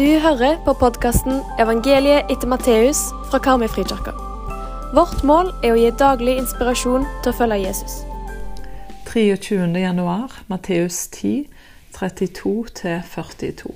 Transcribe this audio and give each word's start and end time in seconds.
Du 0.00 0.18
hører 0.18 0.56
på 0.64 0.72
podkasten 0.80 1.42
'Evangeliet 1.60 2.30
etter 2.32 2.48
Matteus' 2.48 3.12
fra 3.30 3.38
Karmøyfrikirka. 3.38 4.12
Vårt 4.96 5.24
mål 5.24 5.50
er 5.64 5.74
å 5.74 5.76
gi 5.76 5.90
daglig 5.90 6.38
inspirasjon 6.40 7.04
til 7.22 7.32
å 7.32 7.36
følge 7.36 7.58
Jesus. 7.66 7.98
23. 9.12 9.76
januar, 9.80 10.32
Matteus 10.48 11.08
10, 11.08 11.44
32-42. 11.92 13.74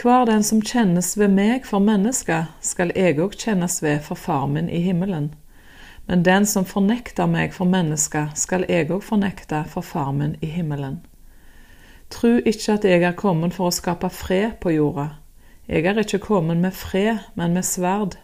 Hver 0.00 0.24
den 0.24 0.42
som 0.42 0.62
kjennes 0.62 1.18
ved 1.18 1.28
meg 1.28 1.66
for 1.66 1.78
mennesker, 1.78 2.46
skal 2.60 2.92
jeg 2.96 3.18
òg 3.20 3.36
kjennes 3.36 3.82
ved 3.82 4.00
for 4.00 4.14
far 4.14 4.46
min 4.46 4.70
i 4.70 4.80
himmelen. 4.80 5.34
Men 6.08 6.22
den 6.22 6.46
som 6.46 6.64
fornekter 6.64 7.26
meg 7.26 7.52
for 7.52 7.64
mennesker, 7.64 8.32
skal 8.34 8.64
jeg 8.68 8.88
òg 8.88 9.02
fornekte 9.02 9.64
for 9.68 9.82
far 9.82 10.12
min 10.12 10.36
i 10.40 10.46
himmelen. 10.46 11.00
Tru 12.10 12.38
ikke 12.38 12.72
at 12.76 12.84
jeg 12.84 13.02
er 13.02 13.16
kommet 13.18 13.54
for 13.56 13.68
å 13.68 13.74
skape 13.74 14.10
fred 14.14 14.58
på 14.62 14.70
jorda. 14.76 15.08
Jeg 15.66 15.86
er 15.90 15.98
ikke 15.98 16.22
kommet 16.22 16.60
med 16.62 16.72
fred, 16.72 17.18
men 17.34 17.52
med 17.52 17.66
sverd. 17.66 18.14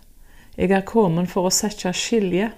Jeg 0.56 0.70
er 0.70 0.84
kommet 0.86 1.30
for 1.32 1.48
å 1.48 1.54
sette 1.54 1.90
skilje. 1.96 2.52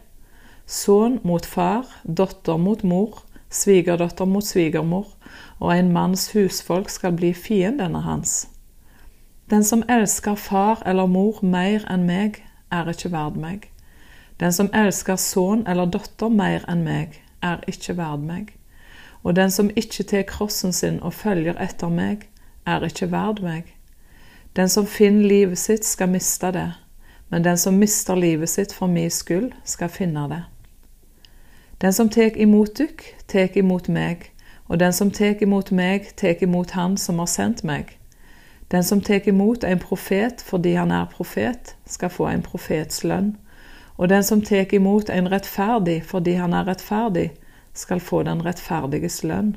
Sønn 0.67 1.21
mot 1.25 1.47
far, 1.47 1.89
datter 2.05 2.61
mot 2.61 2.83
mor, 2.85 3.23
svigerdatter 3.49 4.29
mot 4.29 4.45
svigermor, 4.45 5.07
og 5.61 5.73
en 5.73 5.93
manns 5.93 6.31
husfolk 6.35 6.91
skal 6.93 7.15
bli 7.17 7.33
fiendene 7.37 8.03
hans. 8.05 8.45
Den 9.51 9.65
som 9.65 9.85
elsker 9.89 10.35
far 10.35 10.83
eller 10.87 11.07
mor 11.07 11.41
mer 11.43 11.85
enn 11.93 12.05
meg, 12.09 12.43
er 12.73 12.89
ikke 12.91 13.13
verd 13.13 13.37
meg. 13.41 13.71
Den 14.41 14.53
som 14.53 14.71
elsker 14.75 15.17
sønn 15.21 15.65
eller 15.69 15.89
datter 15.89 16.33
mer 16.33 16.65
enn 16.69 16.85
meg, 16.85 17.21
er 17.45 17.61
ikke 17.69 17.97
verd 17.97 18.25
meg. 18.25 18.55
Og 19.25 19.37
den 19.37 19.51
som 19.51 19.71
ikke 19.77 20.05
tar 20.05 20.23
krossen 20.29 20.73
sin 20.73 21.01
og 21.03 21.15
følger 21.15 21.57
etter 21.61 21.89
meg, 21.89 22.29
er 22.67 22.85
ikke 22.85 23.11
verd 23.13 23.41
meg. 23.43 23.75
Den 24.57 24.69
som 24.69 24.87
finner 24.87 25.29
livet 25.29 25.59
sitt, 25.59 25.85
skal 25.85 26.09
miste 26.13 26.53
det, 26.53 26.69
men 27.31 27.45
den 27.45 27.59
som 27.59 27.75
mister 27.75 28.15
livet 28.15 28.49
sitt 28.49 28.73
for 28.73 28.87
min 28.87 29.11
skyld, 29.11 29.51
skal 29.65 29.89
finne 29.89 30.29
det. 30.31 30.43
Den 31.81 31.93
som 31.93 32.09
tar 32.09 32.37
imot 32.37 32.77
dykk, 32.79 33.03
tar 33.29 33.59
imot 33.59 33.89
meg, 33.89 34.31
og 34.69 34.81
den 34.81 34.93
som 34.93 35.11
tar 35.11 35.43
imot 35.43 35.73
meg, 35.73 36.07
tar 36.17 36.43
imot 36.43 36.71
Han 36.71 36.97
som 36.97 37.19
har 37.19 37.27
sendt 37.27 37.65
meg. 37.65 37.99
Den 38.71 38.85
som 38.85 39.01
tar 39.01 39.29
imot 39.29 39.65
en 39.65 39.79
profet 39.79 40.43
fordi 40.43 40.75
han 40.75 40.91
er 40.91 41.11
profet, 41.11 41.77
skal 41.87 42.11
få 42.11 42.29
en 42.29 42.43
profets 42.43 43.05
lønn. 43.05 43.35
Og 43.97 44.09
den 44.09 44.23
som 44.23 44.41
tar 44.43 44.73
imot 44.75 45.11
en 45.11 45.29
rettferdig 45.33 46.03
fordi 46.05 46.33
han 46.33 46.53
er 46.53 46.67
rettferdig, 46.69 47.31
skal 47.75 48.01
få 48.01 48.23
den 48.23 48.43
rettferdiges 48.45 49.23
lønn. 49.27 49.57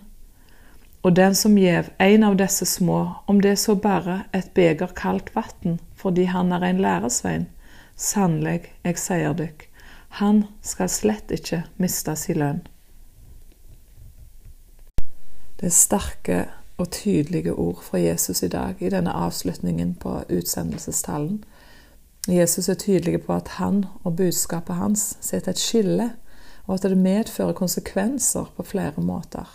Og 1.06 1.16
den 1.16 1.36
som 1.36 1.58
gjev 1.58 1.92
en 2.04 2.24
av 2.24 2.36
disse 2.40 2.66
små, 2.66 3.00
om 3.28 3.42
det 3.42 3.56
så 3.62 3.76
bare 3.76 4.24
et 4.34 4.50
beger 4.58 4.92
kaldt 4.98 5.30
vann, 5.36 5.80
fordi 5.96 6.26
han 6.28 6.52
er 6.52 6.66
en 6.66 6.82
læresvein, 6.82 7.48
sannelig, 7.96 8.74
jeg 8.84 8.98
sier 9.00 9.38
dykk, 9.38 9.68
han 10.20 10.44
skal 10.62 10.90
slett 10.90 11.32
ikke 11.32 11.64
miste 11.78 12.16
sin 12.16 12.42
lønn. 12.42 12.62
Det 15.58 15.70
er 15.70 15.74
sterke 15.74 16.40
og 16.78 16.92
tydelige 16.94 17.54
ord 17.54 17.82
fra 17.82 17.98
Jesus 17.98 18.44
i 18.44 18.48
dag 18.48 18.78
i 18.80 18.90
denne 18.94 19.14
avslutningen 19.14 19.96
på 19.96 20.20
utsendelsestallen. 20.30 21.44
Jesus 22.28 22.70
er 22.70 22.74
tydelig 22.74 23.22
på 23.26 23.34
at 23.34 23.48
han 23.58 23.86
og 24.04 24.16
budskapet 24.16 24.76
hans 24.76 25.18
setter 25.22 25.56
et 25.56 25.62
skille 25.62 26.12
og 26.68 26.76
at 26.76 26.90
det 26.92 26.98
medfører 27.00 27.56
konsekvenser 27.56 28.52
på 28.56 28.64
flere 28.64 29.02
måter. 29.02 29.48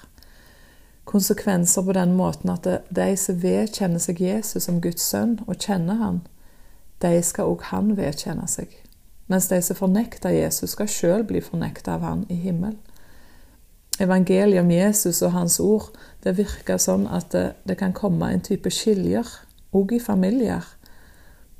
Konsekvenser 1.04 1.82
på 1.82 1.92
den 1.92 2.14
måten 2.16 2.50
at 2.50 2.68
de 2.88 3.08
som 3.16 3.42
vedkjenner 3.42 4.00
seg 4.00 4.20
Jesus 4.22 4.64
som 4.64 4.80
Guds 4.80 5.04
sønn 5.04 5.38
og 5.46 5.58
kjenner 5.60 6.00
han, 6.00 6.22
de 7.02 7.18
skal 7.22 7.50
òg 7.50 7.66
han 7.72 7.96
vedkjenne 7.98 8.46
seg. 8.48 8.70
Mens 9.26 9.48
de 9.48 9.58
som 9.62 9.76
fornekter 9.76 10.34
Jesus, 10.34 10.72
skal 10.74 10.90
sjøl 10.90 11.24
bli 11.26 11.40
fornekta 11.44 11.96
av 11.96 12.06
han 12.06 12.24
i 12.30 12.36
himmel. 12.38 12.76
Evangeliet 14.00 14.62
om 14.62 14.70
Jesus 14.70 15.20
og 15.22 15.34
hans 15.34 15.58
ord 15.60 15.90
det 16.24 16.36
virker 16.38 16.80
sånn 16.80 17.06
at 17.10 17.32
det, 17.34 17.46
det 17.68 17.76
kan 17.80 17.94
komme 17.96 18.30
en 18.32 18.44
type 18.44 18.70
skiljer, 18.72 19.26
òg 19.72 19.96
i 19.96 20.00
familier 20.00 20.64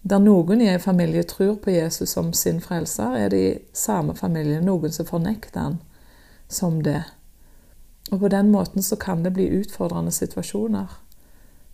der 0.02 0.18
noen 0.18 0.60
i 0.60 0.66
en 0.66 0.80
familie 0.80 1.22
tror 1.22 1.54
på 1.62 1.70
Jesus 1.70 2.10
som 2.16 2.32
sin 2.32 2.60
frelser, 2.60 3.14
er 3.14 3.28
det 3.28 3.42
i 3.42 3.58
samme 3.72 4.16
familie 4.18 4.60
noen 4.60 4.92
som 4.92 5.06
fornekter 5.06 5.60
han 5.60 5.76
som 6.48 6.80
det. 6.82 7.02
Og 8.10 8.18
på 8.20 8.28
den 8.28 8.50
måten 8.50 8.82
så 8.82 8.96
kan 8.96 9.22
det 9.22 9.32
bli 9.32 9.46
utfordrende 9.60 10.10
situasjoner. 10.10 10.98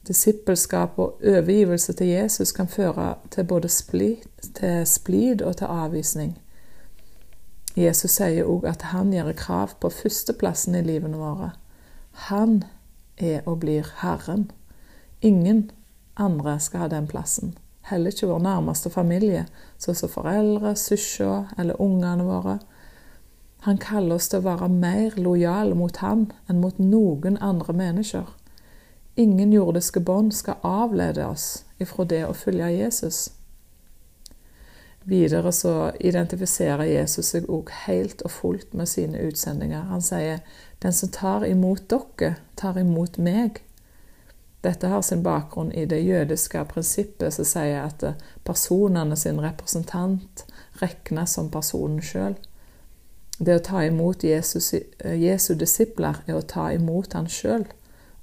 Disippelskap 0.07 0.99
og 0.99 1.23
overgivelse 1.25 1.93
til 1.93 2.07
Jesus 2.07 2.53
kan 2.53 2.69
føre 2.69 3.15
til 3.31 3.45
både 3.45 3.69
splid, 3.69 5.43
og 5.43 5.57
til 5.57 5.65
avvisning. 5.65 6.39
Jesus 7.77 8.11
sier 8.11 8.45
òg 8.45 8.67
at 8.69 8.83
han 8.93 9.13
gjør 9.13 9.33
krav 9.33 9.75
på 9.81 9.91
førsteplassen 9.91 10.75
i 10.75 10.83
livene 10.83 11.17
våre. 11.17 11.51
Han 12.29 12.63
er 13.17 13.41
og 13.47 13.61
blir 13.61 13.89
Herren. 14.03 14.51
Ingen 15.23 15.71
andre 16.17 16.61
skal 16.61 16.81
ha 16.81 16.89
den 16.89 17.07
plassen 17.07 17.57
heller 17.91 18.15
ikke 18.15 18.29
vår 18.31 18.43
nærmeste 18.45 18.91
familie, 18.91 19.47
sånn 19.79 19.97
som 19.99 20.13
foreldre, 20.13 20.75
søsken 20.77 21.49
eller 21.59 21.81
ungene 21.83 22.27
våre. 22.27 22.59
Han 23.67 23.79
kaller 23.83 24.19
oss 24.19 24.29
til 24.31 24.41
å 24.43 24.47
være 24.47 24.69
mer 24.71 25.17
lojale 25.19 25.75
mot 25.75 25.97
han 26.05 26.29
enn 26.49 26.61
mot 26.63 26.79
noen 26.79 27.41
andre 27.43 27.75
mennesker. 27.75 28.29
Ingen 29.19 29.53
jordiske 29.53 30.01
bånd 30.01 30.35
skal 30.35 30.63
avlede 30.63 31.27
oss 31.27 31.65
ifra 31.83 32.07
det 32.07 32.23
å 32.29 32.37
følge 32.39 32.71
Jesus. 32.71 33.31
Videre 35.09 35.51
så 35.57 35.91
identifiserer 36.05 36.85
Jesus 36.87 37.33
seg 37.33 37.49
òg 37.51 37.73
helt 37.87 38.23
og 38.23 38.31
fullt 38.31 38.75
med 38.77 38.91
sine 38.91 39.23
utsendinger. 39.25 39.89
Han 39.91 40.03
sier, 40.03 40.39
'Den 40.83 40.93
som 40.93 41.09
tar 41.09 41.45
imot 41.45 41.89
dere, 41.91 42.37
tar 42.57 42.79
imot 42.79 43.19
meg.' 43.19 43.63
Dette 44.69 44.91
har 44.93 45.01
sin 45.03 45.23
bakgrunn 45.25 45.71
i 45.73 45.87
det 45.89 46.03
jødiske 46.05 46.61
prinsippet 46.69 47.33
som 47.33 47.47
sier 47.49 47.87
at 47.87 48.05
personene 48.45 49.17
sin 49.17 49.41
representant 49.41 50.45
regnes 50.83 51.37
som 51.39 51.49
personen 51.49 52.03
sjøl. 52.05 52.37
Det 53.39 53.55
å 53.55 53.63
ta 53.65 53.85
imot 53.87 54.27
Jesus, 54.27 54.75
Jesu 55.01 55.55
disipler 55.57 56.21
er 56.27 56.37
å 56.37 56.45
ta 56.45 56.67
imot 56.75 57.17
han 57.17 57.31
sjøl, 57.33 57.65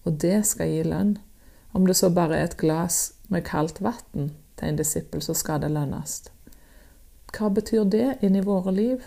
og 0.06 0.20
det 0.22 0.44
skal 0.46 0.70
gi 0.70 0.84
lønn. 0.86 1.16
Om 1.74 1.88
det 1.90 1.98
så 1.98 2.12
bare 2.14 2.38
er 2.38 2.52
et 2.52 2.60
glass 2.62 3.16
med 3.32 3.48
kaldt 3.48 3.82
vann 3.82 4.30
til 4.60 4.70
en 4.70 4.78
disippel, 4.78 5.24
så 5.26 5.34
skal 5.34 5.64
det 5.64 5.74
lønnes. 5.74 6.20
Hva 7.34 7.50
betyr 7.52 7.90
det 7.90 8.20
inn 8.24 8.38
i 8.38 8.46
våre 8.46 8.76
liv? 8.76 9.02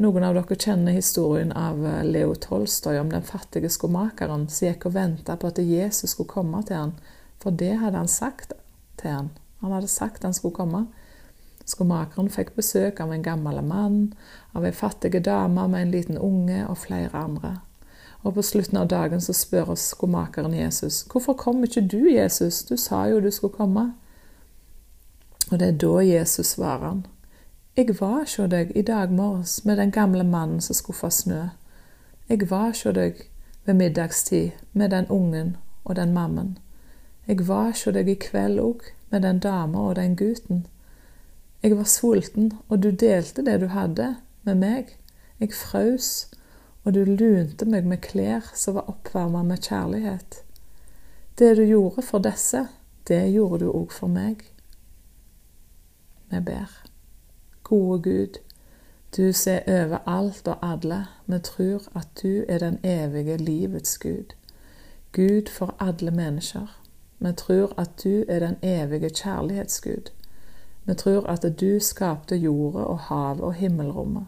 Noen 0.00 0.24
av 0.24 0.32
dere 0.32 0.56
kjenner 0.56 0.94
historien 0.96 1.50
av 1.52 1.82
eh, 1.86 2.04
Leo 2.08 2.32
Tolstoy 2.34 2.96
om 2.98 3.10
den 3.12 3.22
fattige 3.22 3.68
skomakeren 3.68 4.46
som 4.48 4.70
gikk 4.70 4.86
og 4.88 4.94
venta 4.94 5.36
på 5.36 5.50
at 5.50 5.60
Jesus 5.60 6.14
skulle 6.14 6.30
komme 6.30 6.62
til 6.64 6.78
han, 6.78 6.94
for 7.42 7.52
det 7.52 7.74
hadde 7.82 8.00
han 8.00 8.08
sagt 8.08 8.54
til 8.96 9.12
han. 9.12 9.28
Han 9.60 9.74
hadde 9.76 9.90
sagt 9.92 10.24
han 10.24 10.32
skulle 10.32 10.56
komme. 10.56 10.86
Skomakeren 11.68 12.32
fikk 12.32 12.54
besøk 12.56 13.04
av 13.04 13.12
en 13.12 13.26
gammel 13.26 13.60
mann, 13.60 14.14
av 14.56 14.64
ei 14.64 14.72
fattig 14.72 15.20
dame 15.20 15.68
med 15.68 15.84
en 15.84 15.92
liten 15.92 16.16
unge 16.16 16.64
og 16.64 16.80
flere 16.86 17.12
andre. 17.20 17.58
Og 18.24 18.38
på 18.38 18.48
slutten 18.48 18.80
av 18.80 18.88
dagen 18.88 19.20
så 19.20 19.36
spør 19.36 19.76
skomakeren 19.76 20.56
Jesus, 20.56 21.04
'Hvorfor 21.04 21.36
kom 21.36 21.64
ikke 21.64 21.84
du, 21.84 22.08
Jesus? 22.08 22.64
Du 22.64 22.76
sa 22.76 23.04
jo 23.04 23.20
du 23.20 23.30
skulle 23.30 23.52
komme.' 23.52 23.92
Og 25.52 25.58
det 25.58 25.68
er 25.68 25.78
da 25.78 25.98
Jesus 26.00 26.46
svarer 26.46 26.88
han. 26.88 27.06
Jeg 27.76 28.00
var 28.00 28.24
hos 28.24 28.34
deg 28.50 28.72
i 28.74 28.82
dag 28.82 29.12
morges 29.14 29.64
med 29.64 29.76
den 29.78 29.92
gamle 29.94 30.24
mannen 30.26 30.60
som 30.60 30.74
skuffa 30.74 31.10
snø. 31.10 31.42
Jeg 32.28 32.50
var 32.50 32.72
hos 32.72 32.82
deg 32.82 33.20
ved 33.64 33.74
middagstid 33.74 34.50
med 34.72 34.90
den 34.90 35.06
ungen 35.06 35.56
og 35.84 35.96
den 35.96 36.12
mammen. 36.12 36.58
Jeg 37.28 37.46
var 37.48 37.70
hos 37.70 37.84
deg 37.94 38.10
i 38.10 38.16
kveld 38.18 38.58
òg 38.58 38.82
med 39.10 39.22
den 39.22 39.38
dama 39.38 39.86
og 39.86 39.96
den 39.96 40.16
gutten. 40.16 40.66
Jeg 41.62 41.78
var 41.78 41.86
sulten, 41.86 42.52
og 42.68 42.82
du 42.82 42.90
delte 42.90 43.46
det 43.46 43.60
du 43.60 43.68
hadde, 43.70 44.16
med 44.42 44.54
meg. 44.54 44.96
Jeg 45.38 45.54
frøs, 45.54 46.26
og 46.84 46.94
du 46.94 47.04
lunte 47.04 47.64
meg 47.70 47.86
med 47.86 48.02
klær 48.02 48.50
som 48.54 48.74
var 48.74 48.90
oppvarma 48.90 49.42
med 49.46 49.62
kjærlighet. 49.62 50.42
Det 51.38 51.56
du 51.56 51.62
gjorde 51.62 52.02
for 52.02 52.18
disse, 52.18 52.66
det 53.08 53.28
gjorde 53.30 53.64
du 53.64 53.70
òg 53.70 53.92
for 53.92 54.08
meg. 54.08 54.42
Vi 56.30 56.40
ber. 56.40 56.89
Gode 57.70 58.02
Gud, 58.02 58.38
du 59.16 59.32
ser 59.32 59.60
over 59.66 59.98
alt 60.06 60.48
og 60.48 60.72
alle. 60.72 61.06
Vi 61.26 61.38
tror 61.38 61.82
at 61.94 62.08
du 62.22 62.44
er 62.48 62.58
den 62.58 62.78
evige 62.84 63.36
livets 63.36 63.98
Gud. 63.98 64.34
Gud 65.12 65.50
for 65.50 65.74
alle 65.78 66.10
mennesker. 66.10 66.80
Vi 67.18 67.32
tror 67.32 67.74
at 67.76 67.90
du 68.04 68.24
er 68.28 68.38
den 68.38 68.56
evige 68.62 69.10
kjærlighetsgud. 69.10 70.10
Vi 70.84 70.94
tror 70.94 71.26
at 71.26 71.60
du 71.60 71.80
skapte 71.80 72.36
jorda 72.36 72.78
og 72.78 72.98
havet 72.98 73.40
og 73.40 73.54
himmelrommet. 73.54 74.26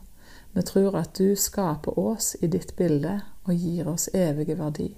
Vi 0.52 0.62
tror 0.62 0.96
at 0.96 1.18
du 1.18 1.34
skaper 1.36 1.98
oss 1.98 2.36
i 2.42 2.46
ditt 2.46 2.76
bilde 2.76 3.20
og 3.44 3.54
gir 3.54 3.88
oss 3.88 4.10
evige 4.14 4.58
verdi. 4.58 4.96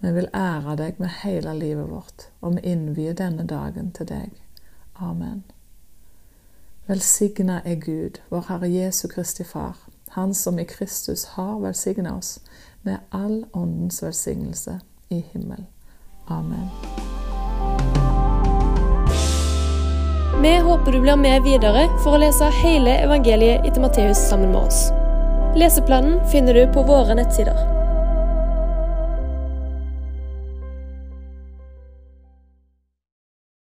Vi 0.00 0.12
vil 0.12 0.28
ære 0.34 0.76
deg 0.76 0.94
med 0.98 1.08
hele 1.24 1.58
livet 1.58 1.90
vårt, 1.90 2.30
og 2.40 2.56
vi 2.56 2.60
innvier 2.60 3.14
denne 3.14 3.46
dagen 3.46 3.92
til 3.92 4.08
deg. 4.08 4.42
Amen. 4.94 5.44
Velsigna 6.86 7.60
er 7.64 7.74
Gud, 7.74 8.20
vår 8.28 8.44
Herre 8.48 8.68
Jesu 8.68 9.08
Kristi 9.08 9.44
Far, 9.44 9.76
Han 10.08 10.34
som 10.34 10.58
i 10.58 10.64
Kristus 10.64 11.24
har 11.24 11.58
velsigna 11.60 12.16
oss 12.16 12.38
med 12.82 12.98
all 13.10 13.44
åndens 13.52 14.02
velsignelse 14.02 14.80
i 15.08 15.24
himmel. 15.32 15.64
Amen. 16.26 16.68
Vi 20.42 20.58
håper 20.58 20.92
du 20.92 21.00
blir 21.00 21.16
med 21.16 21.42
videre 21.42 21.88
for 22.04 22.14
å 22.14 22.20
lese 22.22 22.52
hele 22.62 23.00
evangeliet 23.02 23.66
etter 23.66 23.82
Matteus 23.82 24.22
sammen 24.30 24.54
med 24.54 24.62
oss. 24.62 24.90
Leseplanen 25.58 26.20
finner 26.30 26.54
du 26.54 26.68
på 26.72 26.86
våre 26.86 27.18
nettsider. 27.18 27.75